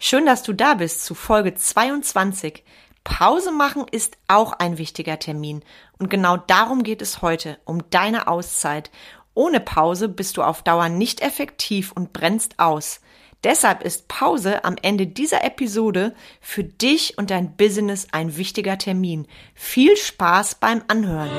Schön, 0.00 0.26
dass 0.26 0.44
du 0.44 0.52
da 0.52 0.74
bist 0.74 1.04
zu 1.04 1.16
Folge 1.16 1.54
22. 1.54 2.62
Pause 3.02 3.50
machen 3.50 3.86
ist 3.90 4.16
auch 4.28 4.52
ein 4.52 4.78
wichtiger 4.78 5.18
Termin. 5.18 5.64
Und 5.98 6.08
genau 6.08 6.36
darum 6.36 6.84
geht 6.84 7.02
es 7.02 7.20
heute, 7.20 7.58
um 7.64 7.90
deine 7.90 8.28
Auszeit. 8.28 8.92
Ohne 9.34 9.58
Pause 9.58 10.08
bist 10.08 10.36
du 10.36 10.44
auf 10.44 10.62
Dauer 10.62 10.88
nicht 10.88 11.20
effektiv 11.20 11.90
und 11.90 12.12
brennst 12.12 12.60
aus. 12.60 13.00
Deshalb 13.42 13.82
ist 13.82 14.06
Pause 14.06 14.64
am 14.64 14.76
Ende 14.80 15.08
dieser 15.08 15.44
Episode 15.44 16.14
für 16.40 16.62
dich 16.62 17.18
und 17.18 17.30
dein 17.30 17.56
Business 17.56 18.06
ein 18.12 18.36
wichtiger 18.36 18.78
Termin. 18.78 19.26
Viel 19.54 19.96
Spaß 19.96 20.56
beim 20.56 20.82
Anhören. 20.86 21.30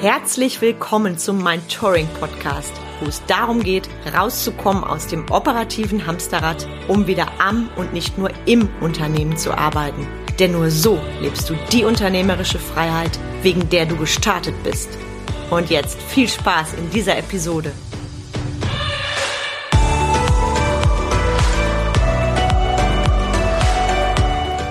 Herzlich 0.00 0.60
willkommen 0.60 1.18
zum 1.18 1.42
Mind 1.42 1.64
Podcast 2.20 2.72
wo 3.00 3.06
es 3.06 3.24
darum 3.26 3.62
geht, 3.62 3.88
rauszukommen 4.16 4.84
aus 4.84 5.06
dem 5.06 5.30
operativen 5.30 6.06
Hamsterrad, 6.06 6.66
um 6.88 7.06
wieder 7.06 7.26
am 7.38 7.68
und 7.76 7.92
nicht 7.92 8.18
nur 8.18 8.30
im 8.46 8.68
Unternehmen 8.80 9.36
zu 9.36 9.56
arbeiten. 9.56 10.06
Denn 10.38 10.52
nur 10.52 10.70
so 10.70 11.00
lebst 11.20 11.48
du 11.50 11.54
die 11.72 11.84
unternehmerische 11.84 12.58
Freiheit, 12.58 13.18
wegen 13.42 13.68
der 13.70 13.86
du 13.86 13.96
gestartet 13.96 14.54
bist. 14.62 14.88
Und 15.50 15.70
jetzt 15.70 16.00
viel 16.02 16.28
Spaß 16.28 16.74
in 16.74 16.90
dieser 16.90 17.16
Episode. 17.18 17.72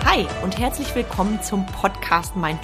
Hi 0.05 0.25
und 0.43 0.57
herzlich 0.57 0.93
willkommen 0.95 1.41
zum 1.41 1.65
Podcast 1.65 2.35
Mind. 2.35 2.61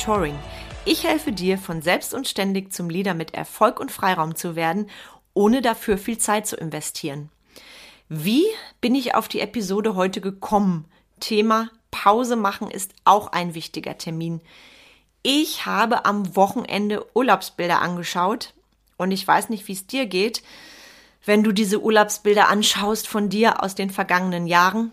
Ich 0.86 1.06
helfe 1.06 1.32
dir, 1.32 1.58
von 1.58 1.82
selbst 1.82 2.14
und 2.14 2.28
ständig 2.28 2.74
zum 2.74 2.90
Leader 2.90 3.14
mit 3.14 3.34
Erfolg 3.34 3.80
und 3.80 3.92
Freiraum 3.92 4.36
zu 4.36 4.56
werden 4.56 4.90
ohne 5.34 5.62
dafür 5.62 5.98
viel 5.98 6.18
Zeit 6.18 6.46
zu 6.46 6.56
investieren. 6.56 7.30
Wie 8.10 8.44
bin 8.82 8.94
ich 8.94 9.16
auf 9.16 9.28
die 9.28 9.40
Episode 9.40 9.96
heute 9.96 10.22
gekommen? 10.22 10.86
Thema 11.20 11.70
Pause 11.90 12.36
machen 12.36 12.70
ist 12.70 12.94
auch 13.06 13.32
ein 13.32 13.56
wichtiger 13.56 13.98
Termin. 13.98 14.42
Ich 15.24 15.66
habe 15.66 16.06
am 16.06 16.36
Wochenende 16.36 17.06
Urlaubsbilder 17.16 17.82
angeschaut 17.82 18.54
und 18.98 19.12
ich 19.12 19.26
weiß 19.26 19.50
nicht, 19.50 19.68
wie 19.68 19.74
es 19.74 19.88
dir 19.88 20.06
geht, 20.06 20.44
wenn 21.26 21.44
du 21.44 21.54
diese 21.54 21.82
Urlaubsbilder 21.82 22.50
anschaust 22.50 23.08
von 23.08 23.30
dir 23.30 23.64
aus 23.64 23.74
den 23.74 23.90
vergangenen 23.90 24.48
Jahren, 24.48 24.92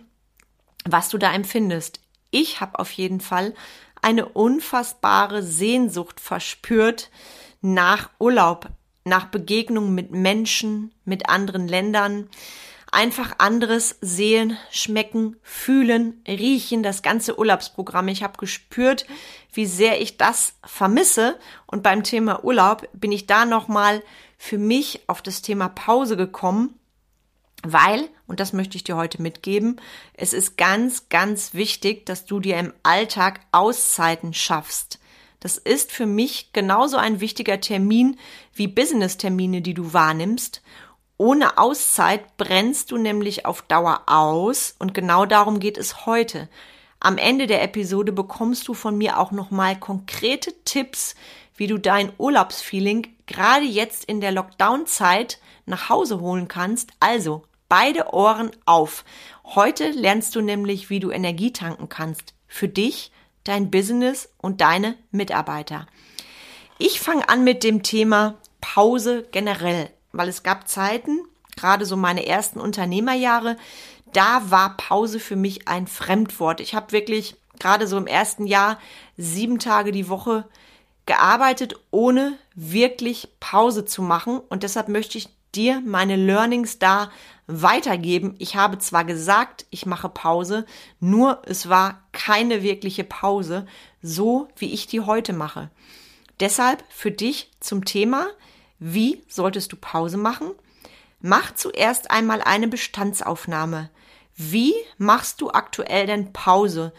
was 0.85 1.09
du 1.09 1.19
da 1.19 1.33
empfindest. 1.33 2.01
Ich 2.31 2.61
habe 2.61 2.79
auf 2.79 2.93
jeden 2.93 3.21
Fall 3.21 3.55
eine 4.03 4.27
unfassbare 4.27 5.43
Sehnsucht 5.43 6.21
verspürt 6.21 7.11
nach 7.61 8.11
Urlaub, 8.19 8.69
nach 9.05 9.27
Begegnungen 9.27 9.95
mit 9.95 10.11
Menschen, 10.11 10.93
mit 11.05 11.29
anderen 11.29 11.69
Ländern, 11.69 12.29
einfach 12.93 13.35
anderes 13.39 13.97
sehen, 14.01 14.57
schmecken, 14.71 15.37
fühlen, 15.43 16.23
riechen, 16.27 16.83
das 16.83 17.03
ganze 17.03 17.39
Urlaubsprogramm. 17.39 18.09
Ich 18.09 18.23
habe 18.23 18.39
gespürt, 18.39 19.07
wie 19.53 19.67
sehr 19.67 20.01
ich 20.01 20.17
das 20.17 20.55
vermisse. 20.65 21.39
Und 21.67 21.83
beim 21.83 22.03
Thema 22.03 22.45
Urlaub 22.45 22.89
bin 22.93 23.13
ich 23.13 23.27
da 23.27 23.45
noch 23.45 23.69
mal 23.69 24.03
für 24.37 24.59
mich 24.59 25.01
auf 25.07 25.23
das 25.23 25.43
Thema 25.43 25.69
Pause 25.69 26.17
gekommen, 26.17 26.80
weil 27.63 28.09
und 28.27 28.41
das 28.41 28.53
möchte 28.53 28.77
ich 28.77 28.85
dir 28.85 28.97
heute 28.97 29.21
mitgeben, 29.21 29.81
es 30.15 30.33
ist 30.33 30.57
ganz 30.57 31.09
ganz 31.09 31.55
wichtig, 31.55 32.07
dass 32.07 32.25
du 32.25 32.41
dir 32.41 32.59
im 32.59 32.73
Alltag 32.83 33.41
Auszeiten 33.53 34.35
schaffst. 34.35 34.99
Das 35.41 35.57
ist 35.57 35.91
für 35.91 36.07
mich 36.07 36.53
genauso 36.53 36.99
ein 36.99 37.21
wichtiger 37.21 37.61
Termin 37.61 38.19
wie 38.55 38.69
Business-Termine, 38.69 39.63
die 39.63 39.75
du 39.75 39.93
wahrnimmst. 39.93 40.63
Ohne 41.17 41.59
Auszeit 41.59 42.37
brennst 42.37 42.91
du 42.93 42.99
nämlich 42.99 43.47
auf 43.47 43.63
Dauer 43.63 44.03
aus 44.07 44.75
und 44.79 44.95
genau 44.95 45.27
darum 45.27 45.59
geht 45.59 45.77
es 45.77 46.07
heute. 46.07 46.49
Am 46.99 47.17
Ende 47.17 47.47
der 47.47 47.63
Episode 47.63 48.13
bekommst 48.13 48.69
du 48.69 48.75
von 48.75 48.97
mir 48.97 49.19
auch 49.19 49.31
nochmal 49.31 49.79
konkrete 49.79 50.53
Tipps, 50.65 51.15
wie 51.57 51.67
du 51.67 51.79
dein 51.79 52.13
Urlaubsfeeling 52.19 53.07
gerade 53.27 53.65
jetzt 53.65 54.05
in 54.05 54.21
der 54.21 54.33
Lockdown-Zeit 54.33 55.41
nach 55.65 55.89
Hause 55.89 56.21
holen 56.21 56.49
kannst. 56.49 56.91
Also 57.01 57.45
beide 57.71 58.13
Ohren 58.13 58.51
auf. 58.67 59.07
Heute 59.45 59.89
lernst 59.91 60.37
du 60.37 60.43
nämlich, 60.43 60.91
wie 60.91 61.01
du 61.01 61.11
Energie 61.11 61.55
tanken 61.55 61.89
kannst. 61.89 62.35
Für 62.47 62.69
dich 62.69 63.11
dein 63.45 63.71
Business 63.71 64.29
und 64.37 64.61
deine 64.61 64.97
Mitarbeiter. 65.11 65.87
Ich 66.79 67.01
fange 67.01 67.29
an 67.31 67.45
mit 67.45 67.65
dem 67.65 67.83
Thema 67.83 68.35
Pause 68.61 69.27
generell, 69.31 69.91
weil 70.13 70.29
es 70.29 70.43
gab 70.43 70.69
Zeiten, 70.69 71.21
gerade 71.57 71.87
so 71.87 71.97
meine 71.97 72.27
ersten 72.27 72.61
Unternehmerjahre, 72.61 73.57
da 74.13 74.51
war 74.51 74.77
Pause 74.77 75.21
für 75.21 75.37
mich 75.37 75.69
ein 75.69 75.87
Fremdwort. 75.87 76.61
Ich 76.61 76.75
habe 76.75 76.93
wirklich 76.93 77.37
gerade 77.59 77.87
so 77.87 77.97
im 77.97 78.07
ersten 78.07 78.47
Jahr 78.47 78.79
sieben 79.17 79.59
Tage 79.59 79.93
die 79.93 80.09
Woche 80.09 80.49
gearbeitet, 81.07 81.77
ohne 81.91 82.37
wirklich 82.55 83.29
Pause 83.39 83.85
zu 83.85 84.03
machen. 84.03 84.41
Und 84.49 84.65
deshalb 84.65 84.89
möchte 84.89 85.19
ich 85.19 85.29
dir 85.55 85.83
meine 85.85 86.17
Learnings 86.17 86.79
da 86.79 87.11
weitergeben. 87.47 88.35
Ich 88.39 88.57
habe 88.57 88.79
zwar 88.79 89.05
gesagt, 89.05 89.67
ich 89.71 89.87
mache 89.87 90.09
Pause, 90.09 90.67
nur 91.01 91.43
es 91.47 91.69
war 91.69 92.03
keine 92.13 92.63
wirkliche 92.63 93.05
Pause, 93.05 93.67
so 94.03 94.49
wie 94.57 94.73
ich 94.73 94.87
die 94.87 95.01
heute 95.01 95.33
mache. 95.33 95.71
Deshalb 96.39 96.85
für 96.89 97.11
dich 97.11 97.51
zum 97.61 97.85
Thema, 97.85 98.29
wie 98.79 99.23
solltest 99.29 99.73
du 99.73 99.77
Pause 99.77 100.17
machen? 100.17 100.53
Mach 101.21 101.55
zuerst 101.55 102.11
einmal 102.11 102.41
eine 102.41 102.67
Bestandsaufnahme. 102.67 103.91
Wie 104.37 104.73
machst 104.97 105.43
du 105.43 105.51
aktuell 105.51 106.07
denn 106.07 106.33
Pause? 106.33 106.95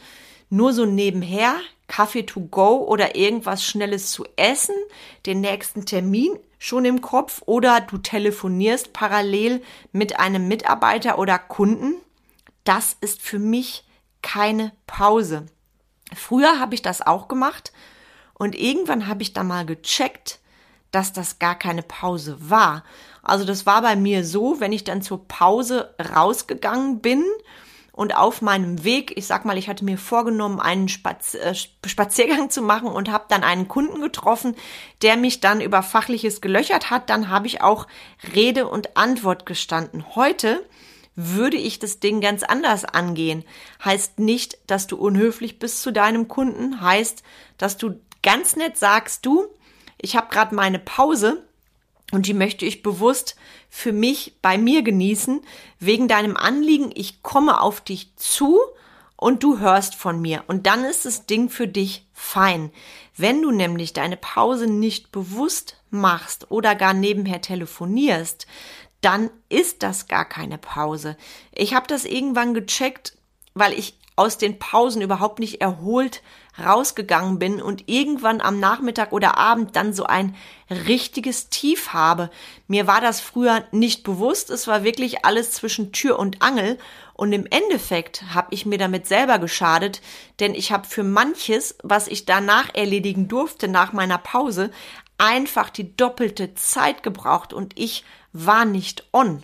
Nur 0.52 0.74
so 0.74 0.86
nebenher, 0.86 1.56
Kaffee 1.92 2.24
to 2.24 2.40
go 2.40 2.86
oder 2.88 3.18
irgendwas 3.18 3.66
Schnelles 3.66 4.12
zu 4.12 4.26
essen, 4.38 4.76
den 5.26 5.42
nächsten 5.42 5.86
Termin 5.86 6.40
schon 6.58 6.86
im 6.86 7.02
Kopf 7.02 7.42
oder 7.46 7.82
du 7.82 7.98
telefonierst 7.98 8.94
parallel 8.94 9.62
mit 9.92 10.18
einem 10.18 10.48
Mitarbeiter 10.48 11.20
oder 11.20 11.38
Kunden. 11.38 11.96
Das 12.64 12.96
ist 13.02 13.22
für 13.22 13.40
mich 13.40 13.84
keine 14.22 14.72
Pause. 14.88 15.48
Früher 16.16 16.62
habe 16.62 16.76
ich 16.76 16.82
das 16.82 17.06
auch 17.06 17.28
gemacht 17.28 17.74
und 18.36 18.56
irgendwann 18.56 19.08
habe 19.08 19.24
ich 19.24 19.34
da 19.34 19.44
mal 19.44 19.66
gecheckt, 19.66 20.40
dass 20.92 21.12
das 21.12 21.40
gar 21.40 21.60
keine 21.60 21.84
Pause 21.84 22.38
war. 22.40 22.86
Also 23.22 23.44
das 23.44 23.66
war 23.66 23.82
bei 23.82 23.98
mir 23.98 24.24
so, 24.24 24.62
wenn 24.62 24.72
ich 24.72 24.86
dann 24.86 25.02
zur 25.02 25.28
Pause 25.28 25.94
rausgegangen 26.00 27.02
bin 27.02 27.26
und 28.02 28.18
auf 28.18 28.42
meinem 28.42 28.84
Weg, 28.84 29.16
ich 29.16 29.28
sag 29.28 29.46
mal, 29.46 29.60
ich 29.60 29.70
hatte 29.70 29.86
mir 29.86 30.00
vorgenommen, 30.00 30.60
einen 30.60 30.90
Spaz 30.90 31.36
äh, 31.36 31.54
Spaziergang 31.54 32.50
zu 32.50 32.64
machen 32.64 32.88
und 32.88 33.12
habe 33.12 33.26
dann 33.30 33.44
einen 33.44 33.68
Kunden 33.68 34.02
getroffen, 34.02 34.56
der 35.04 35.18
mich 35.18 35.40
dann 35.40 35.62
über 35.62 35.84
Fachliches 35.84 36.42
gelöchert 36.42 36.90
hat. 36.90 37.12
Dann 37.12 37.30
habe 37.30 37.46
ich 37.46 37.62
auch 37.62 37.86
Rede 38.36 38.68
und 38.68 38.98
Antwort 38.98 39.46
gestanden. 39.46 40.16
Heute 40.16 40.66
würde 41.16 41.58
ich 41.58 41.78
das 41.78 42.00
Ding 42.00 42.22
ganz 42.22 42.42
anders 42.42 42.86
angehen. 42.86 43.44
Heißt 43.86 44.18
nicht, 44.18 44.58
dass 44.66 44.88
du 44.88 44.98
unhöflich 44.98 45.60
bist 45.60 45.84
zu 45.84 45.94
deinem 45.94 46.28
Kunden, 46.28 46.82
heißt, 46.82 47.22
dass 47.60 47.78
du 47.78 48.02
ganz 48.24 48.56
nett 48.56 48.78
sagst, 48.80 49.28
du, 49.28 49.46
ich 50.00 50.16
habe 50.16 50.32
gerade 50.32 50.56
meine 50.56 50.80
Pause 50.80 51.44
und 52.12 52.28
die 52.28 52.34
möchte 52.34 52.66
ich 52.66 52.84
bewusst 52.84 53.36
für 53.70 53.94
mich 53.94 54.36
bei 54.42 54.58
mir 54.58 54.82
genießen, 54.82 55.42
wegen 55.80 56.08
deinem 56.08 56.38
Anliegen, 56.38 56.92
ich 56.94 57.24
komme 57.24 57.62
auf 57.62 57.82
dich 57.82 58.16
zu 58.16 58.60
und 59.16 59.44
du 59.44 59.60
hörst 59.60 59.96
von 59.96 60.20
mir. 60.20 60.44
Und 60.48 60.68
dann 60.68 60.84
ist 60.84 61.06
das 61.06 61.26
Ding 61.26 61.50
für 61.50 61.68
dich 61.68 62.08
fein. 62.12 62.72
Wenn 63.16 63.42
du 63.42 63.52
nämlich 63.52 63.94
deine 63.94 64.18
Pause 64.18 64.68
nicht 64.68 65.12
bewusst 65.12 65.78
machst 65.90 66.50
oder 66.50 66.76
gar 66.76 66.94
nebenher 66.94 67.42
telefonierst, 67.42 68.48
dann 69.02 69.30
ist 69.50 69.84
das 69.84 70.08
gar 70.08 70.26
keine 70.26 70.58
Pause. 70.58 71.18
Ich 71.54 71.74
habe 71.74 71.88
das 71.88 72.06
irgendwann 72.06 72.54
gecheckt, 72.54 73.18
weil 73.54 73.74
ich 73.74 74.01
aus 74.22 74.38
den 74.38 74.60
Pausen 74.60 75.02
überhaupt 75.02 75.40
nicht 75.40 75.62
erholt 75.62 76.22
rausgegangen 76.64 77.40
bin 77.40 77.60
und 77.60 77.90
irgendwann 77.90 78.40
am 78.40 78.60
Nachmittag 78.60 79.14
oder 79.14 79.38
Abend 79.38 79.76
dann 79.76 79.94
so 79.94 80.04
ein 80.04 80.36
richtiges 80.70 81.50
Tief 81.50 81.94
habe. 81.94 82.30
Mir 82.68 82.86
war 82.86 83.02
das 83.02 83.20
früher 83.20 83.64
nicht 83.72 84.04
bewusst, 84.04 84.52
es 84.52 84.68
war 84.68 84.84
wirklich 84.84 85.26
alles 85.26 85.52
zwischen 85.52 85.92
Tür 85.92 86.20
und 86.20 86.44
Angel 86.44 86.78
und 87.14 87.34
im 87.34 87.48
Endeffekt 87.50 88.24
habe 88.36 88.54
ich 88.54 88.68
mir 88.68 88.78
damit 88.78 89.08
selber 89.08 89.40
geschadet, 89.40 90.02
denn 90.40 90.54
ich 90.54 90.72
habe 90.72 90.88
für 90.88 91.04
manches, 91.04 91.78
was 91.82 92.08
ich 92.08 92.26
danach 92.26 92.76
erledigen 92.76 93.28
durfte 93.28 93.68
nach 93.68 93.92
meiner 93.92 94.20
Pause, 94.20 94.70
einfach 95.18 95.72
die 95.72 95.96
doppelte 95.98 96.54
Zeit 96.54 97.02
gebraucht 97.02 97.54
und 97.54 97.80
ich 97.80 98.04
war 98.34 98.66
nicht 98.66 99.08
on. 99.14 99.42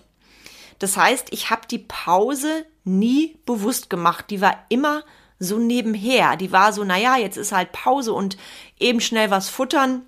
Das 0.78 0.98
heißt, 0.98 1.30
ich 1.32 1.50
habe 1.50 1.68
die 1.68 1.80
Pause 1.80 2.66
nie 2.88 3.38
bewusst 3.46 3.90
gemacht, 3.90 4.26
die 4.30 4.42
war 4.42 4.66
immer 4.70 5.04
so 5.40 5.60
nebenher. 5.60 6.36
Die 6.36 6.52
war 6.52 6.74
so, 6.74 6.84
naja, 6.84 7.18
jetzt 7.18 7.38
ist 7.38 7.52
halt 7.52 7.72
Pause 7.72 8.14
und 8.14 8.38
eben 8.80 9.02
schnell 9.02 9.30
was 9.30 9.50
futtern. 9.50 10.04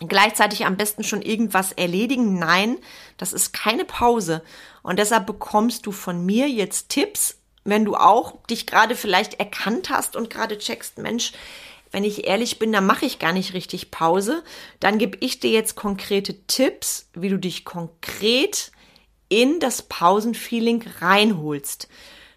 gleichzeitig 0.00 0.66
am 0.66 0.76
besten 0.76 1.04
schon 1.04 1.22
irgendwas 1.22 1.72
erledigen. 1.72 2.38
Nein, 2.38 2.78
das 3.16 3.32
ist 3.32 3.52
keine 3.52 3.84
Pause. 3.84 4.42
Und 4.82 4.98
deshalb 4.98 5.26
bekommst 5.26 5.86
du 5.86 5.92
von 5.92 6.24
mir 6.24 6.48
jetzt 6.48 6.90
Tipps, 6.90 7.38
wenn 7.64 7.84
du 7.84 7.96
auch 7.96 8.42
dich 8.44 8.66
gerade 8.66 8.94
vielleicht 8.94 9.34
erkannt 9.40 9.90
hast 9.90 10.14
und 10.14 10.30
gerade 10.30 10.58
checkst, 10.58 10.98
Mensch, 10.98 11.32
wenn 11.92 12.04
ich 12.04 12.26
ehrlich 12.26 12.58
bin, 12.58 12.72
dann 12.72 12.86
mache 12.86 13.06
ich 13.06 13.18
gar 13.18 13.32
nicht 13.32 13.54
richtig 13.54 13.90
Pause. 13.90 14.42
Dann 14.80 14.98
gebe 14.98 15.16
ich 15.20 15.40
dir 15.40 15.50
jetzt 15.50 15.76
konkrete 15.76 16.46
Tipps, 16.46 17.08
wie 17.14 17.30
du 17.30 17.38
dich 17.38 17.64
konkret 17.64 18.70
in 19.28 19.60
das 19.60 19.82
Pausenfeeling 19.82 20.84
reinholst. 21.00 21.88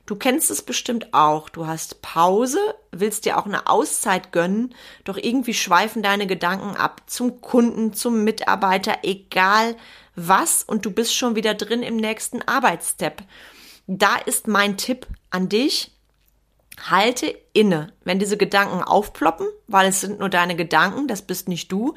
Du 0.09 0.15
kennst 0.15 0.50
es 0.50 0.63
bestimmt 0.63 1.13
auch. 1.13 1.50
Du 1.50 1.68
hast 1.68 2.01
Pause, 2.01 2.57
willst 2.91 3.25
dir 3.25 3.38
auch 3.38 3.45
eine 3.45 3.68
Auszeit 3.68 4.31
gönnen, 4.31 4.74
doch 5.03 5.18
irgendwie 5.18 5.53
schweifen 5.53 6.01
deine 6.01 6.25
Gedanken 6.25 6.75
ab 6.75 7.03
zum 7.06 7.41
Kunden, 7.41 7.94
zum 7.94 8.24
Mitarbeiter, 8.24 8.97
egal 9.03 9.75
was, 10.15 10.63
und 10.63 10.83
du 10.86 10.91
bist 10.91 11.13
schon 11.13 11.36
wieder 11.36 11.53
drin 11.53 11.83
im 11.83 11.95
nächsten 11.95 12.41
Arbeitsstep. 12.41 13.21
Da 13.85 14.15
ist 14.15 14.47
mein 14.47 14.77
Tipp 14.77 15.06
an 15.30 15.47
dich. 15.47 15.92
Halte 16.89 17.38
inne. 17.53 17.94
Wenn 18.03 18.18
diese 18.18 18.38
Gedanken 18.38 18.81
aufploppen, 18.83 19.47
weil 19.68 19.89
es 19.89 20.01
sind 20.01 20.19
nur 20.19 20.30
deine 20.30 20.56
Gedanken, 20.56 21.07
das 21.07 21.21
bist 21.21 21.47
nicht 21.47 21.71
du, 21.71 21.94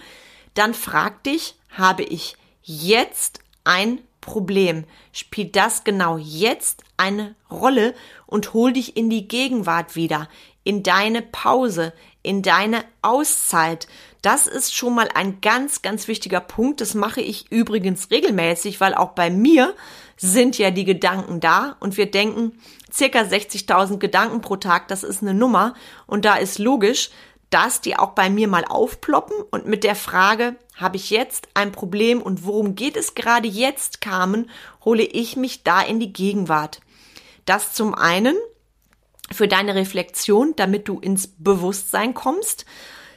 dann 0.52 0.74
frag 0.74 1.22
dich, 1.22 1.54
habe 1.70 2.02
ich 2.02 2.36
jetzt 2.62 3.40
ein 3.64 4.02
Problem? 4.22 4.84
Spielt 5.12 5.54
das 5.56 5.84
genau 5.84 6.16
jetzt 6.16 6.82
eine 6.96 7.34
Rolle 7.50 7.94
und 8.26 8.54
hol 8.54 8.72
dich 8.72 8.96
in 8.96 9.10
die 9.10 9.28
Gegenwart 9.28 9.94
wieder, 9.94 10.30
in 10.64 10.82
deine 10.82 11.20
Pause, 11.20 11.92
in 12.22 12.40
deine 12.40 12.84
Auszeit. 13.02 13.88
Das 14.22 14.46
ist 14.46 14.74
schon 14.74 14.94
mal 14.94 15.08
ein 15.14 15.40
ganz, 15.40 15.82
ganz 15.82 16.08
wichtiger 16.08 16.40
Punkt. 16.40 16.80
Das 16.80 16.94
mache 16.94 17.20
ich 17.20 17.50
übrigens 17.50 18.10
regelmäßig, 18.10 18.80
weil 18.80 18.94
auch 18.94 19.10
bei 19.10 19.28
mir 19.28 19.74
sind 20.16 20.56
ja 20.56 20.70
die 20.70 20.84
Gedanken 20.84 21.40
da 21.40 21.76
und 21.80 21.96
wir 21.96 22.08
denken 22.08 22.52
circa 22.92 23.22
60.000 23.22 23.98
Gedanken 23.98 24.40
pro 24.40 24.56
Tag. 24.56 24.86
Das 24.86 25.02
ist 25.02 25.22
eine 25.22 25.34
Nummer 25.34 25.74
und 26.06 26.24
da 26.24 26.36
ist 26.36 26.60
logisch, 26.60 27.10
dass 27.52 27.80
die 27.80 27.96
auch 27.96 28.10
bei 28.10 28.30
mir 28.30 28.48
mal 28.48 28.64
aufploppen 28.64 29.36
und 29.50 29.66
mit 29.66 29.84
der 29.84 29.94
Frage, 29.94 30.56
habe 30.74 30.96
ich 30.96 31.10
jetzt 31.10 31.48
ein 31.54 31.70
Problem 31.70 32.22
und 32.22 32.46
worum 32.46 32.74
geht 32.74 32.96
es 32.96 33.14
gerade 33.14 33.46
jetzt, 33.46 34.00
kamen, 34.00 34.50
hole 34.84 35.02
ich 35.02 35.36
mich 35.36 35.62
da 35.62 35.82
in 35.82 36.00
die 36.00 36.12
Gegenwart. 36.12 36.80
Das 37.44 37.74
zum 37.74 37.94
einen 37.94 38.34
für 39.30 39.48
deine 39.48 39.74
Reflexion, 39.74 40.54
damit 40.56 40.88
du 40.88 40.98
ins 40.98 41.28
Bewusstsein 41.38 42.14
kommst. 42.14 42.64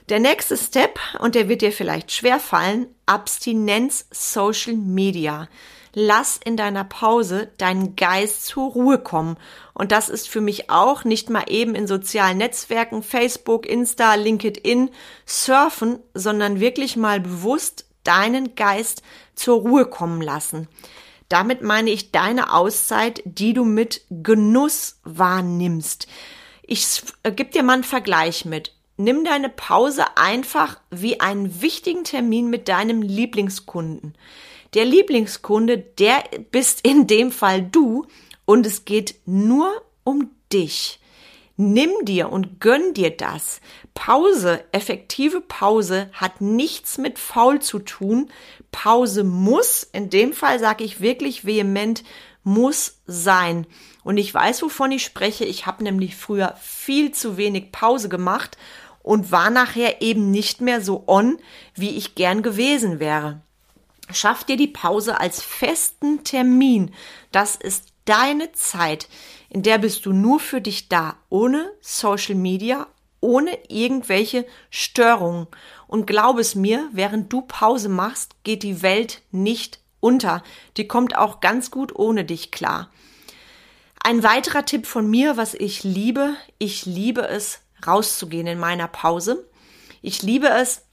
Der 0.10 0.20
nächste 0.20 0.58
Step, 0.58 1.00
und 1.20 1.34
der 1.34 1.48
wird 1.48 1.62
dir 1.62 1.72
vielleicht 1.72 2.12
schwer 2.12 2.40
fallen, 2.40 2.88
Abstinenz 3.06 4.06
Social 4.12 4.76
Media 4.76 5.48
lass 5.96 6.40
in 6.44 6.58
deiner 6.58 6.84
Pause 6.84 7.52
deinen 7.58 7.96
Geist 7.96 8.46
zur 8.46 8.72
Ruhe 8.72 9.00
kommen. 9.00 9.38
Und 9.74 9.92
das 9.92 10.10
ist 10.10 10.30
für 10.30 10.42
mich 10.42 10.70
auch 10.70 11.04
nicht 11.04 11.30
mal 11.30 11.46
eben 11.48 11.74
in 11.74 11.88
sozialen 11.88 12.38
Netzwerken, 12.38 13.02
Facebook, 13.02 13.66
Insta, 13.66 14.14
LinkedIn 14.14 14.92
surfen, 15.26 16.00
sondern 16.14 16.60
wirklich 16.60 16.96
mal 16.98 17.20
bewusst 17.20 17.86
deinen 18.04 18.56
Geist 18.56 19.02
zur 19.34 19.62
Ruhe 19.62 19.86
kommen 19.86 20.22
lassen. 20.22 20.68
Damit 21.30 21.62
meine 21.62 21.90
ich 21.90 22.12
deine 22.12 22.54
Auszeit, 22.54 23.22
die 23.26 23.54
du 23.54 23.64
mit 23.64 24.02
Genuss 24.10 25.00
wahrnimmst. 25.04 26.08
Ich 26.62 27.02
äh, 27.24 27.32
gebe 27.32 27.52
dir 27.52 27.64
mal 27.64 27.74
einen 27.74 27.84
Vergleich 27.84 28.46
mit. 28.46 28.74
Nimm 28.98 29.24
deine 29.26 29.50
Pause 29.50 30.06
einfach 30.18 30.80
wie 30.92 31.20
einen 31.20 31.62
wichtigen 31.62 32.04
Termin 32.04 32.50
mit 32.50 32.68
deinem 32.68 33.02
Lieblingskunden. 33.02 34.16
Der 34.76 34.84
Lieblingskunde, 34.84 35.78
der 35.78 36.26
bist 36.52 36.82
in 36.86 37.08
dem 37.08 37.32
Fall 37.32 37.62
du 37.64 38.06
und 38.44 38.66
es 38.66 38.84
geht 38.84 39.16
nur 39.26 39.72
um 40.04 40.32
dich. 40.52 41.00
Nimm 41.56 41.92
dir 42.04 42.30
und 42.30 42.60
gönn 42.60 42.94
dir 42.94 43.12
das. 43.12 43.62
Pause, 43.94 44.66
effektive 44.74 45.40
Pause 45.40 46.10
hat 46.12 46.42
nichts 46.42 46.98
mit 46.98 47.18
faul 47.18 47.62
zu 47.62 47.80
tun. 47.80 48.30
Pause 48.74 49.24
muss, 49.24 49.84
in 49.84 50.10
dem 50.10 50.34
Fall 50.34 50.60
sage 50.60 50.84
ich 50.84 51.00
wirklich 51.00 51.46
vehement, 51.46 52.04
muss 52.44 53.00
sein. 53.08 53.66
Und 54.04 54.18
ich 54.18 54.34
weiß, 54.34 54.62
wovon 54.62 54.92
ich 54.92 55.06
spreche. 55.06 55.46
Ich 55.46 55.66
habe 55.66 55.86
nämlich 55.86 56.18
früher 56.18 56.54
viel 56.62 57.14
zu 57.14 57.38
wenig 57.38 57.72
Pause 57.72 58.10
gemacht 58.10 58.58
und 59.02 59.32
war 59.32 59.50
nachher 59.50 60.02
eben 60.02 60.32
nicht 60.32 60.60
mehr 60.60 60.82
so 60.82 61.06
on, 61.08 61.38
wie 61.76 61.96
ich 61.96 62.16
gern 62.16 62.44
gewesen 62.44 63.00
wäre. 63.00 63.42
Schaff 64.14 64.44
dir 64.44 64.58
die 64.58 64.68
Pause 64.68 65.20
als 65.20 65.42
festen 65.42 66.24
Termin. 66.24 66.94
Das 67.32 67.56
ist 67.56 67.94
deine 68.06 68.52
Zeit, 68.52 69.08
in 69.50 69.64
der 69.64 69.80
bist 69.80 70.06
du 70.06 70.14
nur 70.14 70.40
für 70.40 70.62
dich 70.62 70.90
da, 70.90 71.16
ohne 71.30 71.72
Social 71.82 72.36
Media, 72.36 72.88
ohne 73.20 73.58
irgendwelche 73.68 74.46
Störungen. 74.70 75.48
Und 75.88 76.06
glaub 76.06 76.38
es 76.38 76.56
mir, 76.56 76.88
während 76.92 77.34
du 77.34 77.42
Pause 77.42 77.90
machst, 77.90 78.36
geht 78.44 78.64
die 78.64 78.82
Welt 78.82 79.22
nicht 79.32 79.80
unter. 80.00 80.44
Die 80.78 80.88
kommt 80.88 81.18
auch 81.18 81.40
ganz 81.42 81.72
gut 81.72 81.96
ohne 81.96 82.26
dich 82.26 82.52
klar. 82.52 82.92
Ein 84.04 84.22
weiterer 84.22 84.66
Tipp 84.66 84.86
von 84.86 85.10
mir, 85.10 85.36
was 85.36 85.56
ich 85.56 85.84
liebe, 85.84 86.36
ich 86.60 86.86
liebe 86.86 87.28
es, 87.28 87.62
rauszugehen 87.88 88.46
in 88.46 88.60
meiner 88.60 88.88
Pause. 88.88 89.50
Ich 90.04 90.22
liebe 90.22 90.48
es, 90.50 90.84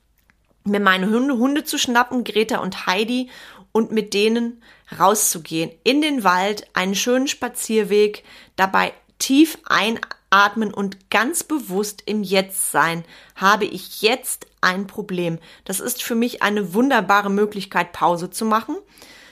mir 0.64 0.80
meine 0.80 1.10
Hunde, 1.10 1.36
Hunde 1.36 1.64
zu 1.64 1.78
schnappen, 1.78 2.24
Greta 2.24 2.58
und 2.58 2.86
Heidi, 2.86 3.30
und 3.72 3.90
mit 3.90 4.14
denen 4.14 4.62
rauszugehen 4.98 5.70
in 5.82 6.02
den 6.02 6.24
Wald, 6.24 6.66
einen 6.74 6.94
schönen 6.94 7.26
Spazierweg, 7.26 8.22
dabei 8.54 8.92
tief 9.18 9.58
einatmen 9.64 10.74
und 10.74 11.10
ganz 11.10 11.42
bewusst 11.42 12.02
im 12.06 12.22
Jetzt 12.22 12.70
sein. 12.70 13.04
Habe 13.34 13.64
ich 13.64 14.02
jetzt 14.02 14.46
ein 14.60 14.86
Problem? 14.86 15.38
Das 15.64 15.80
ist 15.80 16.02
für 16.02 16.14
mich 16.14 16.42
eine 16.42 16.74
wunderbare 16.74 17.30
Möglichkeit, 17.30 17.92
Pause 17.92 18.30
zu 18.30 18.44
machen. 18.44 18.76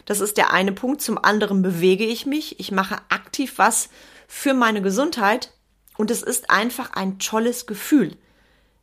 Das 0.06 0.21
ist 0.21 0.38
der 0.38 0.53
eine 0.53 0.73
Punkt. 0.73 1.03
Zum 1.03 1.23
anderen 1.23 1.62
bewege 1.62 2.05
ich 2.05 2.25
mich. 2.25 2.59
Ich 2.59 2.73
mache 2.73 2.97
aktiv 3.11 3.55
was 3.56 3.91
für 4.27 4.55
meine 4.55 4.81
Gesundheit. 4.81 5.53
Und 5.97 6.11
es 6.11 6.23
ist 6.23 6.50
einfach 6.50 6.93
ein 6.93 7.19
tolles 7.19 7.67
Gefühl. 7.67 8.17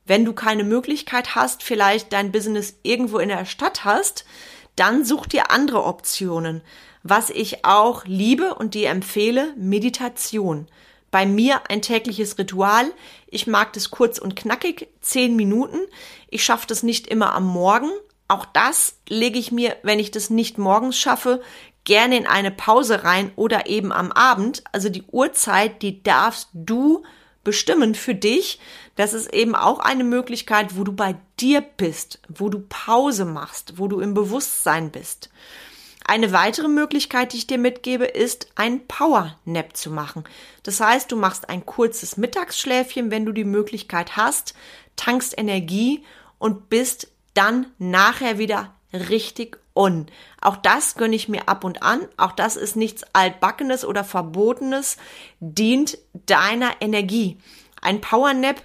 Wenn 0.07 0.23
du 0.23 0.31
keine 0.31 0.63
Möglichkeit 0.63 1.35
hast, 1.35 1.63
vielleicht 1.63 2.13
dein 2.13 2.31
Business 2.31 2.79
irgendwo 2.81 3.19
in 3.19 3.27
der 3.27 3.45
Stadt 3.45 3.83
hast, 3.83 4.25
dann 4.77 5.03
such 5.03 5.25
dir 5.25 5.51
andere 5.51 5.83
Optionen. 5.83 6.61
Was 7.03 7.29
ich 7.29 7.65
auch 7.65 8.05
liebe 8.05 8.55
und 8.55 8.73
dir 8.73 8.89
empfehle, 8.89 9.53
Meditation. 9.57 10.67
Bei 11.11 11.25
mir 11.25 11.69
ein 11.69 11.81
tägliches 11.81 12.37
Ritual. 12.37 12.91
Ich 13.27 13.47
mag 13.47 13.73
das 13.73 13.91
kurz 13.91 14.17
und 14.17 14.35
knackig, 14.35 14.87
zehn 15.01 15.35
Minuten. 15.35 15.79
Ich 16.29 16.43
schaffe 16.43 16.67
das 16.67 16.83
nicht 16.83 17.07
immer 17.07 17.33
am 17.33 17.45
Morgen. 17.45 17.89
Auch 18.29 18.45
das 18.45 18.99
lege 19.09 19.39
ich 19.39 19.51
mir, 19.51 19.75
wenn 19.83 19.99
ich 19.99 20.11
das 20.11 20.29
nicht 20.29 20.57
morgens 20.57 20.97
schaffe, 20.97 21.41
gerne 21.83 22.17
in 22.17 22.27
eine 22.27 22.51
Pause 22.51 23.03
rein 23.03 23.31
oder 23.35 23.67
eben 23.67 23.91
am 23.91 24.11
Abend. 24.11 24.63
Also 24.71 24.89
die 24.89 25.03
Uhrzeit, 25.03 25.81
die 25.81 26.03
darfst 26.03 26.49
du 26.53 27.03
bestimmen 27.47 27.95
für 27.95 28.13
dich. 28.13 28.59
Das 28.97 29.13
ist 29.13 29.33
eben 29.33 29.55
auch 29.55 29.79
eine 29.79 30.03
Möglichkeit, 30.03 30.75
wo 30.75 30.83
du 30.83 30.91
bei 30.91 31.15
dir 31.39 31.61
bist, 31.61 32.19
wo 32.27 32.49
du 32.49 32.59
Pause 32.67 33.23
machst, 33.23 33.77
wo 33.77 33.87
du 33.87 34.01
im 34.01 34.13
Bewusstsein 34.13 34.91
bist. 34.91 35.29
Eine 36.03 36.33
weitere 36.33 36.67
Möglichkeit, 36.67 37.31
die 37.31 37.37
ich 37.37 37.47
dir 37.47 37.57
mitgebe, 37.57 38.03
ist 38.03 38.49
ein 38.55 38.85
Power 38.85 39.37
Nap 39.45 39.77
zu 39.77 39.91
machen. 39.91 40.25
Das 40.63 40.81
heißt, 40.81 41.09
du 41.09 41.15
machst 41.15 41.47
ein 41.47 41.65
kurzes 41.65 42.17
Mittagsschläfchen, 42.17 43.11
wenn 43.11 43.25
du 43.25 43.31
die 43.31 43.45
Möglichkeit 43.45 44.17
hast, 44.17 44.53
tankst 44.97 45.37
Energie 45.37 46.03
und 46.39 46.67
bist 46.67 47.07
dann 47.33 47.67
nachher 47.77 48.39
wieder 48.39 48.75
richtig 48.91 49.57
on. 49.77 50.07
Auch 50.41 50.57
das 50.57 50.95
gönne 50.95 51.15
ich 51.15 51.29
mir 51.29 51.47
ab 51.47 51.63
und 51.63 51.83
an. 51.83 52.01
Auch 52.17 52.31
das 52.33 52.57
ist 52.57 52.75
nichts 52.75 53.03
altbackenes 53.13 53.85
oder 53.85 54.03
verbotenes, 54.03 54.97
dient 55.39 55.97
deiner 56.13 56.81
Energie. 56.81 57.37
Ein 57.81 58.01
Powernap 58.01 58.61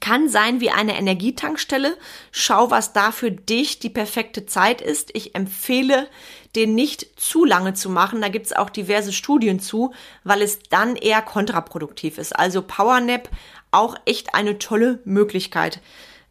kann 0.00 0.28
sein 0.28 0.60
wie 0.60 0.70
eine 0.70 0.96
Energietankstelle. 0.98 1.96
Schau, 2.32 2.70
was 2.70 2.92
da 2.92 3.12
für 3.12 3.30
dich 3.30 3.78
die 3.78 3.90
perfekte 3.90 4.46
Zeit 4.46 4.80
ist. 4.80 5.10
Ich 5.14 5.34
empfehle, 5.34 6.08
den 6.56 6.74
nicht 6.74 7.20
zu 7.20 7.44
lange 7.44 7.74
zu 7.74 7.90
machen. 7.90 8.20
Da 8.20 8.28
gibt's 8.28 8.52
auch 8.52 8.70
diverse 8.70 9.12
Studien 9.12 9.60
zu, 9.60 9.92
weil 10.24 10.42
es 10.42 10.58
dann 10.70 10.96
eher 10.96 11.22
kontraproduktiv 11.22 12.18
ist. 12.18 12.34
Also 12.36 12.62
Powernap 12.62 13.28
auch 13.70 13.96
echt 14.04 14.34
eine 14.34 14.58
tolle 14.58 15.00
Möglichkeit. 15.04 15.80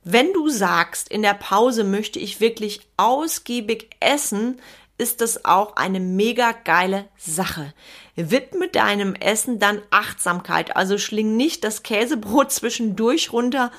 Wenn 0.03 0.33
du 0.33 0.49
sagst, 0.49 1.09
in 1.09 1.21
der 1.21 1.33
Pause 1.33 1.83
möchte 1.83 2.19
ich 2.19 2.41
wirklich 2.41 2.81
ausgiebig 2.97 3.95
essen, 4.01 4.59
ist 4.97 5.21
das 5.21 5.45
auch 5.45 5.75
eine 5.75 5.99
mega 5.99 6.51
geile 6.51 7.05
Sache. 7.17 7.73
Widme 8.15 8.67
deinem 8.67 9.15
Essen 9.15 9.59
dann 9.59 9.81
Achtsamkeit, 9.91 10.75
also 10.75 10.97
schling 10.97 11.35
nicht 11.37 11.63
das 11.63 11.83
Käsebrot 11.83 12.51
zwischendurch 12.51 13.31
runter, 13.31 13.71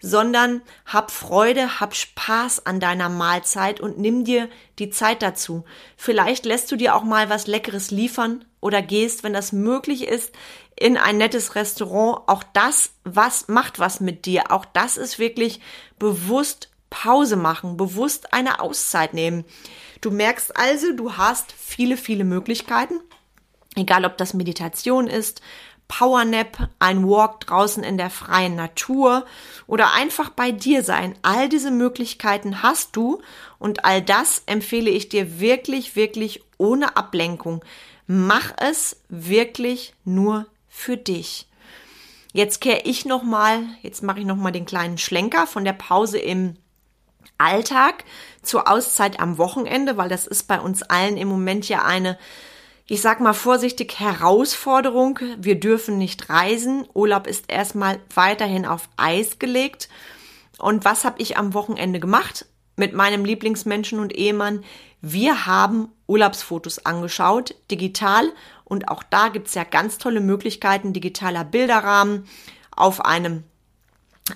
sondern 0.00 0.62
hab 0.86 1.10
Freude, 1.10 1.80
hab 1.80 1.94
Spaß 1.94 2.66
an 2.66 2.80
deiner 2.80 3.08
Mahlzeit 3.08 3.80
und 3.80 3.98
nimm 3.98 4.24
dir 4.24 4.48
die 4.78 4.90
Zeit 4.90 5.22
dazu. 5.22 5.64
Vielleicht 5.96 6.44
lässt 6.44 6.70
du 6.72 6.76
dir 6.76 6.94
auch 6.94 7.04
mal 7.04 7.28
was 7.28 7.46
Leckeres 7.46 7.90
liefern 7.90 8.44
oder 8.62 8.80
gehst, 8.80 9.24
wenn 9.24 9.34
das 9.34 9.52
möglich 9.52 10.08
ist, 10.08 10.32
in 10.78 10.96
ein 10.96 11.18
nettes 11.18 11.54
Restaurant. 11.54 12.22
Auch 12.28 12.42
das, 12.54 12.92
was 13.04 13.48
macht 13.48 13.78
was 13.78 14.00
mit 14.00 14.24
dir. 14.24 14.50
Auch 14.50 14.64
das 14.64 14.96
ist 14.96 15.18
wirklich 15.18 15.60
bewusst 15.98 16.70
Pause 16.88 17.36
machen, 17.36 17.76
bewusst 17.76 18.32
eine 18.32 18.60
Auszeit 18.60 19.12
nehmen. 19.12 19.44
Du 20.00 20.10
merkst 20.10 20.56
also, 20.56 20.92
du 20.92 21.16
hast 21.16 21.52
viele, 21.52 21.96
viele 21.96 22.24
Möglichkeiten. 22.24 23.00
Egal 23.74 24.04
ob 24.04 24.16
das 24.18 24.34
Meditation 24.34 25.06
ist, 25.06 25.40
Powernap, 25.88 26.70
ein 26.78 27.06
Walk 27.06 27.40
draußen 27.40 27.82
in 27.82 27.98
der 27.98 28.10
freien 28.10 28.54
Natur 28.54 29.26
oder 29.66 29.92
einfach 29.92 30.30
bei 30.30 30.50
dir 30.50 30.82
sein. 30.82 31.14
All 31.22 31.48
diese 31.48 31.70
Möglichkeiten 31.70 32.62
hast 32.62 32.96
du 32.96 33.20
und 33.58 33.84
all 33.84 34.02
das 34.02 34.42
empfehle 34.46 34.90
ich 34.90 35.08
dir 35.08 35.40
wirklich, 35.40 35.96
wirklich 35.96 36.42
ohne 36.58 36.96
Ablenkung. 36.96 37.64
Mach 38.06 38.52
es 38.58 39.00
wirklich 39.08 39.94
nur 40.04 40.46
für 40.68 40.96
dich. 40.96 41.48
Jetzt 42.32 42.60
kehre 42.60 42.82
ich 42.84 43.04
noch 43.04 43.22
mal, 43.22 43.62
jetzt 43.82 44.02
mache 44.02 44.20
ich 44.20 44.26
noch 44.26 44.36
mal 44.36 44.52
den 44.52 44.64
kleinen 44.64 44.98
Schlenker 44.98 45.46
von 45.46 45.64
der 45.64 45.74
Pause 45.74 46.18
im 46.18 46.56
Alltag 47.38 48.04
zur 48.42 48.70
Auszeit 48.70 49.20
am 49.20 49.38
Wochenende, 49.38 49.96
weil 49.96 50.08
das 50.08 50.26
ist 50.26 50.44
bei 50.44 50.60
uns 50.60 50.82
allen 50.82 51.16
im 51.16 51.28
Moment 51.28 51.68
ja 51.68 51.84
eine 51.84 52.18
ich 52.86 53.00
sag 53.00 53.20
mal 53.20 53.32
vorsichtig 53.32 53.98
Herausforderung. 54.00 55.18
Wir 55.38 55.58
dürfen 55.58 55.98
nicht 55.98 56.28
reisen. 56.28 56.86
Urlaub 56.94 57.26
ist 57.26 57.44
erstmal 57.48 58.00
weiterhin 58.14 58.66
auf 58.66 58.88
Eis 58.96 59.38
gelegt. 59.38 59.88
Und 60.58 60.84
was 60.84 61.04
habe 61.04 61.22
ich 61.22 61.36
am 61.36 61.54
Wochenende 61.54 62.00
gemacht? 62.00 62.46
Mit 62.76 62.92
meinem 62.92 63.24
Lieblingsmenschen 63.24 63.98
und 63.98 64.12
Ehemann. 64.12 64.64
Wir 65.02 65.46
haben 65.46 65.88
Urlaubsfotos 66.06 66.86
angeschaut, 66.86 67.54
digital. 67.70 68.30
Und 68.64 68.88
auch 68.88 69.02
da 69.02 69.28
gibt's 69.28 69.54
ja 69.54 69.64
ganz 69.64 69.98
tolle 69.98 70.20
Möglichkeiten, 70.20 70.92
digitaler 70.92 71.44
Bilderrahmen 71.44 72.26
auf 72.74 73.04
einem 73.04 73.42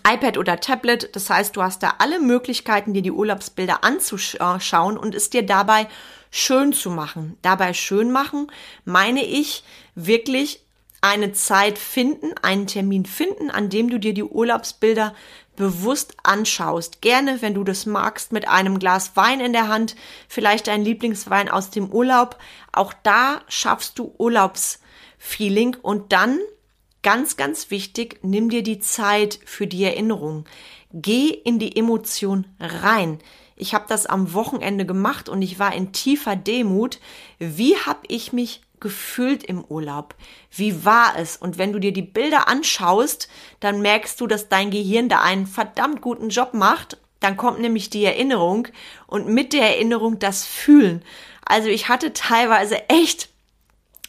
iPad 0.06 0.37
oder 0.37 0.61
Tablet. 0.61 1.14
Das 1.14 1.30
heißt, 1.30 1.56
du 1.56 1.62
hast 1.62 1.82
da 1.82 1.94
alle 1.99 2.20
Möglichkeiten, 2.20 2.92
dir 2.92 3.02
die 3.02 3.12
Urlaubsbilder 3.12 3.85
anzuschauen 3.85 4.99
und 4.99 5.14
es 5.14 5.30
dir 5.30 5.46
dabei 5.46 5.87
schön 6.30 6.73
zu 6.73 6.90
machen. 6.90 7.38
Dabei 7.42 7.73
schön 7.73 8.11
machen 8.11 8.49
meine 8.85 9.25
ich 9.25 9.62
wirklich 9.94 10.65
eine 11.00 11.32
Zeit 11.32 11.78
finden, 11.78 12.32
einen 12.42 12.66
Termin 12.66 13.06
finden, 13.06 13.50
an 13.50 13.68
dem 13.68 13.90
du 13.90 13.98
dir 13.98 14.14
die 14.14 14.24
Urlaubsbilder 14.24 15.14
bewusst 15.54 16.16
anschaust. 16.22 17.00
Gerne, 17.00 17.40
wenn 17.42 17.54
du 17.54 17.64
das 17.64 17.86
magst, 17.86 18.32
mit 18.32 18.48
einem 18.48 18.78
Glas 18.78 19.16
Wein 19.16 19.40
in 19.40 19.52
der 19.52 19.68
Hand, 19.68 19.96
vielleicht 20.28 20.66
dein 20.66 20.84
Lieblingswein 20.84 21.48
aus 21.48 21.70
dem 21.70 21.90
Urlaub. 21.90 22.38
Auch 22.72 22.92
da 23.02 23.40
schaffst 23.48 23.98
du 23.98 24.14
Urlaubsfeeling 24.18 25.76
und 25.80 26.12
dann 26.12 26.38
Ganz, 27.06 27.36
ganz 27.36 27.70
wichtig, 27.70 28.18
nimm 28.22 28.50
dir 28.50 28.64
die 28.64 28.80
Zeit 28.80 29.38
für 29.44 29.68
die 29.68 29.84
Erinnerung. 29.84 30.44
Geh 30.92 31.28
in 31.28 31.60
die 31.60 31.76
Emotion 31.76 32.48
rein. 32.58 33.20
Ich 33.54 33.74
habe 33.74 33.84
das 33.88 34.06
am 34.06 34.34
Wochenende 34.34 34.84
gemacht 34.84 35.28
und 35.28 35.40
ich 35.40 35.60
war 35.60 35.72
in 35.72 35.92
tiefer 35.92 36.34
Demut. 36.34 36.98
Wie 37.38 37.76
habe 37.76 38.00
ich 38.08 38.32
mich 38.32 38.62
gefühlt 38.80 39.42
im 39.45 39.64
Urlaub? 39.64 40.14
Wie 40.50 40.85
war 40.85 41.14
es? 41.18 41.37
Und 41.37 41.59
wenn 41.59 41.73
du 41.73 41.78
dir 41.78 41.92
die 41.92 42.02
Bilder 42.02 42.49
anschaust, 42.49 43.28
dann 43.61 43.80
merkst 43.80 44.21
du, 44.21 44.26
dass 44.26 44.49
dein 44.49 44.71
Gehirn 44.71 45.09
da 45.09 45.21
einen 45.21 45.47
verdammt 45.47 46.00
guten 46.00 46.28
Job 46.28 46.54
macht. 46.54 46.99
Dann 47.21 47.37
kommt 47.37 47.61
nämlich 47.61 47.90
die 47.90 48.04
Erinnerung 48.04 48.68
und 49.06 49.28
mit 49.28 49.52
der 49.52 49.62
Erinnerung 49.62 50.18
das 50.18 50.45
Fühlen. 50.45 51.02
Also 51.45 51.68
ich 51.68 51.88
hatte 51.88 52.12
teilweise 52.12 52.88
echt 52.88 53.30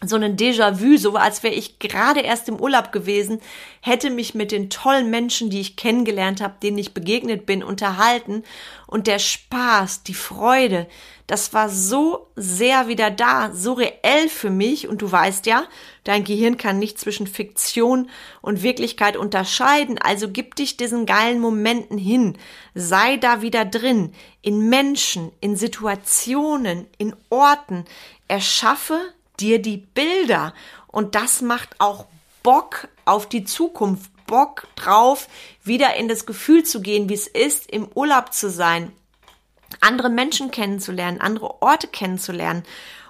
so 0.05 0.15
ein 0.15 0.37
Déjà-vu, 0.37 0.97
so 0.97 1.15
als 1.15 1.41
wäre 1.41 1.55
ich 1.55 1.79
gerade 1.79 2.19
erst 2.19 2.47
im 2.49 2.59
Urlaub 2.59 2.91
gewesen, 2.91 3.41
hätte 3.81 4.11
mich 4.11 4.35
mit 4.35 4.51
den 4.51 4.69
tollen 4.69 5.09
Menschen, 5.09 5.49
die 5.49 5.59
ich 5.59 5.75
kennengelernt 5.75 6.39
habe, 6.39 6.55
denen 6.61 6.77
ich 6.77 6.93
begegnet 6.93 7.47
bin, 7.47 7.63
unterhalten. 7.63 8.43
Und 8.85 9.07
der 9.07 9.17
Spaß, 9.17 10.03
die 10.03 10.13
Freude, 10.13 10.87
das 11.25 11.51
war 11.51 11.69
so 11.69 12.27
sehr 12.35 12.87
wieder 12.87 13.09
da, 13.09 13.51
so 13.53 13.73
reell 13.73 14.29
für 14.29 14.51
mich. 14.51 14.87
Und 14.87 15.01
du 15.01 15.11
weißt 15.11 15.47
ja, 15.47 15.63
dein 16.03 16.23
Gehirn 16.23 16.57
kann 16.57 16.77
nicht 16.77 16.99
zwischen 16.99 17.25
Fiktion 17.25 18.09
und 18.41 18.61
Wirklichkeit 18.61 19.17
unterscheiden, 19.17 19.97
also 19.97 20.29
gib 20.29 20.55
dich 20.55 20.77
diesen 20.77 21.07
geilen 21.07 21.39
Momenten 21.39 21.97
hin, 21.97 22.37
sei 22.75 23.17
da 23.17 23.41
wieder 23.41 23.65
drin, 23.65 24.13
in 24.43 24.69
Menschen, 24.69 25.31
in 25.41 25.55
Situationen, 25.55 26.85
in 26.99 27.15
Orten, 27.29 27.83
erschaffe 28.27 28.99
dir 29.39 29.61
die 29.61 29.77
Bilder. 29.77 30.53
Und 30.87 31.15
das 31.15 31.41
macht 31.41 31.79
auch 31.79 32.05
Bock 32.43 32.87
auf 33.05 33.27
die 33.27 33.43
Zukunft, 33.43 34.11
Bock 34.25 34.67
drauf, 34.75 35.27
wieder 35.63 35.95
in 35.95 36.07
das 36.07 36.25
Gefühl 36.25 36.63
zu 36.63 36.81
gehen, 36.81 37.09
wie 37.09 37.13
es 37.13 37.27
ist, 37.27 37.71
im 37.71 37.87
Urlaub 37.95 38.33
zu 38.33 38.49
sein, 38.49 38.91
andere 39.79 40.09
Menschen 40.09 40.51
kennenzulernen, 40.51 41.21
andere 41.21 41.61
Orte 41.61 41.87
kennenzulernen. 41.87 42.63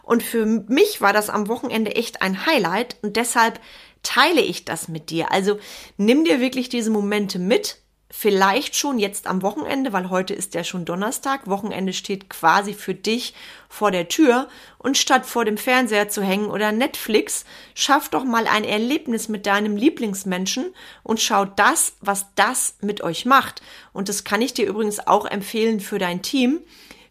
Und 0.04 0.24
für 0.24 0.46
mich 0.46 1.02
war 1.02 1.14
das 1.14 1.30
am 1.30 1.48
Wochenende 1.50 1.96
echt 1.96 2.22
ein 2.22 2.46
Highlight 2.46 2.98
und 3.02 3.18
deshalb 3.18 3.60
teile 4.04 4.42
ich 4.42 4.64
das 4.64 4.88
mit 4.88 5.10
dir. 5.10 5.32
Also 5.32 5.60
nimm 5.98 6.24
dir 6.24 6.40
wirklich 6.40 6.70
diese 6.70 6.92
Momente 6.92 7.40
mit, 7.40 7.82
vielleicht 8.10 8.76
schon 8.76 9.00
jetzt 9.00 9.28
am 9.28 9.42
Wochenende, 9.42 9.92
weil 9.92 10.10
heute 10.10 10.34
ist 10.34 10.54
ja 10.54 10.64
schon 10.64 10.86
Donnerstag, 10.86 11.48
Wochenende 11.48 11.92
steht 11.92 12.30
quasi 12.30 12.74
für 12.74 12.94
dich 12.94 13.34
vor 13.68 13.92
der 13.92 14.08
Tür 14.08 14.48
und 14.78 14.98
statt 14.98 15.26
vor 15.26 15.44
dem 15.44 15.58
Fernseher 15.58 16.08
zu 16.08 16.24
hängen 16.24 16.50
oder 16.50 16.72
Netflix, 16.72 17.44
schaff 17.76 18.08
doch 18.10 18.24
mal 18.24 18.48
ein 18.48 18.64
Erlebnis 18.64 19.28
mit 19.28 19.46
deinem 19.46 19.76
Lieblingsmenschen 19.76 20.74
und 21.04 21.20
schau 21.20 21.44
das, 21.44 21.94
was 22.00 22.28
das 22.36 22.76
mit 22.82 23.02
euch 23.02 23.26
macht. 23.26 23.62
Und 23.92 24.08
das 24.08 24.24
kann 24.24 24.42
ich 24.42 24.54
dir 24.54 24.68
übrigens 24.68 25.06
auch 25.06 25.26
empfehlen 25.26 25.82
für 25.82 26.00
dein 26.00 26.22
Team. 26.22 26.62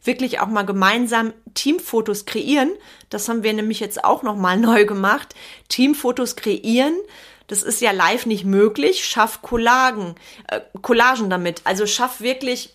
Wirklich 0.02 0.40
auch 0.40 0.46
mal 0.46 0.62
gemeinsam 0.62 1.34
Teamfotos 1.54 2.26
kreieren. 2.26 2.70
Das 3.10 3.28
haben 3.28 3.42
wir 3.42 3.52
nämlich 3.52 3.80
jetzt 3.80 4.04
auch 4.04 4.22
noch 4.22 4.36
mal 4.36 4.56
neu 4.56 4.86
gemacht. 4.86 5.34
Teamfotos 5.68 6.36
kreieren 6.36 6.94
das 7.46 7.62
ist 7.62 7.80
ja 7.80 7.92
live 7.92 8.26
nicht 8.26 8.44
möglich. 8.44 9.04
Schaff 9.04 9.42
Collagen, 9.42 10.14
äh, 10.48 10.60
Collagen 10.82 11.30
damit. 11.30 11.62
Also 11.64 11.86
schaff 11.86 12.20
wirklich 12.20 12.74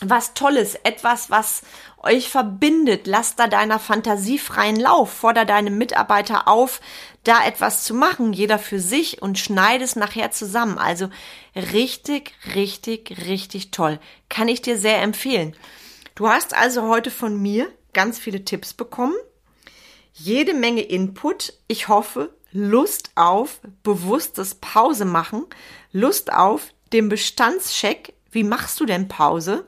was 0.00 0.34
Tolles, 0.34 0.74
etwas, 0.82 1.30
was 1.30 1.62
euch 2.02 2.28
verbindet. 2.28 3.06
Lasst 3.06 3.38
da 3.38 3.46
deiner 3.46 3.78
Fantasie 3.78 4.38
freien 4.38 4.76
Lauf. 4.76 5.12
Forder 5.12 5.44
deine 5.44 5.70
Mitarbeiter 5.70 6.48
auf, 6.48 6.80
da 7.22 7.44
etwas 7.44 7.84
zu 7.84 7.94
machen, 7.94 8.32
jeder 8.32 8.58
für 8.58 8.80
sich 8.80 9.22
und 9.22 9.38
schneide 9.38 9.84
es 9.84 9.96
nachher 9.96 10.30
zusammen. 10.30 10.78
Also 10.78 11.08
richtig, 11.54 12.32
richtig, 12.54 13.26
richtig 13.26 13.70
toll. 13.70 13.98
Kann 14.28 14.48
ich 14.48 14.60
dir 14.62 14.78
sehr 14.78 15.00
empfehlen. 15.00 15.56
Du 16.14 16.28
hast 16.28 16.54
also 16.54 16.82
heute 16.88 17.10
von 17.10 17.40
mir 17.40 17.68
ganz 17.92 18.18
viele 18.18 18.44
Tipps 18.44 18.74
bekommen. 18.74 19.16
Jede 20.12 20.54
Menge 20.54 20.82
Input. 20.82 21.54
Ich 21.66 21.88
hoffe, 21.88 22.34
Lust 22.56 23.10
auf 23.16 23.60
bewusstes 23.82 24.54
Pause 24.54 25.04
machen, 25.04 25.44
Lust 25.90 26.32
auf 26.32 26.72
den 26.92 27.08
Bestandscheck. 27.08 28.14
Wie 28.30 28.44
machst 28.44 28.78
du 28.78 28.86
denn 28.86 29.08
Pause? 29.08 29.66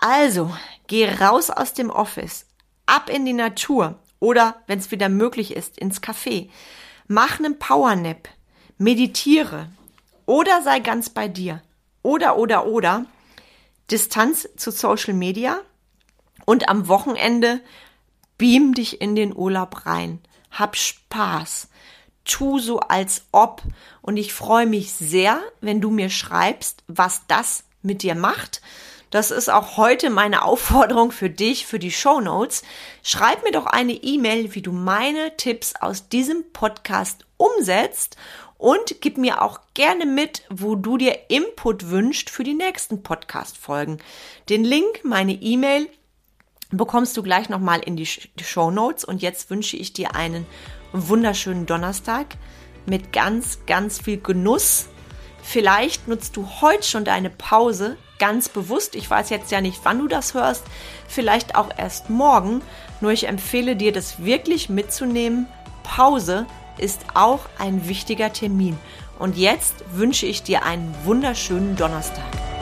Also, 0.00 0.54
geh 0.86 1.08
raus 1.08 1.50
aus 1.50 1.74
dem 1.74 1.90
Office, 1.90 2.46
ab 2.86 3.10
in 3.10 3.26
die 3.26 3.32
Natur 3.32 3.98
oder, 4.20 4.62
wenn 4.68 4.78
es 4.78 4.92
wieder 4.92 5.08
möglich 5.08 5.56
ist, 5.56 5.76
ins 5.76 6.00
Café. 6.00 6.50
Mach 7.08 7.40
einen 7.40 7.58
Powernap, 7.58 8.28
meditiere 8.78 9.68
oder 10.24 10.62
sei 10.62 10.78
ganz 10.78 11.10
bei 11.10 11.26
dir. 11.26 11.62
Oder, 12.02 12.38
oder, 12.38 12.66
oder. 12.66 13.06
Distanz 13.90 14.48
zu 14.56 14.70
Social 14.70 15.14
Media 15.14 15.58
und 16.44 16.68
am 16.68 16.86
Wochenende 16.86 17.60
beam 18.38 18.72
dich 18.72 19.00
in 19.00 19.16
den 19.16 19.34
Urlaub 19.34 19.84
rein. 19.84 20.20
Hab 20.52 20.76
Spaß 20.76 21.68
tu 22.24 22.58
so 22.58 22.80
als 22.80 23.26
ob. 23.32 23.62
Und 24.02 24.16
ich 24.16 24.32
freue 24.32 24.66
mich 24.66 24.92
sehr, 24.92 25.40
wenn 25.60 25.80
du 25.80 25.90
mir 25.90 26.10
schreibst, 26.10 26.82
was 26.86 27.22
das 27.28 27.64
mit 27.82 28.02
dir 28.02 28.14
macht. 28.14 28.60
Das 29.10 29.30
ist 29.30 29.48
auch 29.48 29.76
heute 29.76 30.10
meine 30.10 30.44
Aufforderung 30.44 31.12
für 31.12 31.30
dich, 31.30 31.66
für 31.66 31.78
die 31.78 31.92
Show 31.92 32.20
Notes. 32.20 32.64
Schreib 33.04 33.44
mir 33.44 33.52
doch 33.52 33.66
eine 33.66 33.92
E-Mail, 33.92 34.54
wie 34.54 34.62
du 34.62 34.72
meine 34.72 35.36
Tipps 35.36 35.74
aus 35.80 36.08
diesem 36.08 36.50
Podcast 36.52 37.24
umsetzt 37.36 38.16
und 38.58 39.00
gib 39.00 39.18
mir 39.18 39.42
auch 39.42 39.60
gerne 39.74 40.06
mit, 40.06 40.42
wo 40.48 40.74
du 40.74 40.96
dir 40.96 41.16
Input 41.28 41.90
wünschst 41.90 42.28
für 42.30 42.42
die 42.42 42.54
nächsten 42.54 43.02
Podcast-Folgen. 43.02 43.98
Den 44.48 44.64
Link, 44.64 45.04
meine 45.04 45.34
E-Mail, 45.34 45.88
bekommst 46.70 47.16
du 47.16 47.22
gleich 47.22 47.48
nochmal 47.48 47.80
in 47.80 47.96
die 47.96 48.06
Show 48.06 48.70
Notes 48.70 49.04
und 49.04 49.22
jetzt 49.22 49.50
wünsche 49.50 49.76
ich 49.76 49.92
dir 49.92 50.16
einen 50.16 50.46
wunderschönen 50.94 51.66
Donnerstag 51.66 52.36
mit 52.86 53.12
ganz, 53.12 53.58
ganz 53.66 54.00
viel 54.00 54.18
Genuss. 54.18 54.86
Vielleicht 55.42 56.08
nutzt 56.08 56.36
du 56.36 56.48
heute 56.60 56.84
schon 56.84 57.04
deine 57.04 57.30
Pause 57.30 57.96
ganz 58.18 58.48
bewusst. 58.48 58.94
Ich 58.94 59.10
weiß 59.10 59.30
jetzt 59.30 59.50
ja 59.50 59.60
nicht, 59.60 59.80
wann 59.84 59.98
du 59.98 60.08
das 60.08 60.34
hörst. 60.34 60.64
Vielleicht 61.08 61.56
auch 61.56 61.68
erst 61.76 62.10
morgen. 62.10 62.62
Nur 63.00 63.12
ich 63.12 63.28
empfehle 63.28 63.76
dir, 63.76 63.92
das 63.92 64.24
wirklich 64.24 64.68
mitzunehmen. 64.68 65.46
Pause 65.82 66.46
ist 66.78 67.00
auch 67.14 67.40
ein 67.58 67.88
wichtiger 67.88 68.32
Termin. 68.32 68.78
Und 69.18 69.36
jetzt 69.36 69.74
wünsche 69.92 70.26
ich 70.26 70.42
dir 70.42 70.64
einen 70.64 70.94
wunderschönen 71.04 71.76
Donnerstag. 71.76 72.53